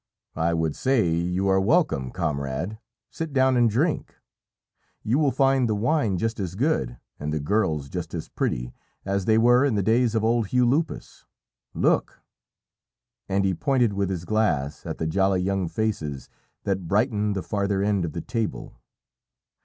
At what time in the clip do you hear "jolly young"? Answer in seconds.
15.05-15.67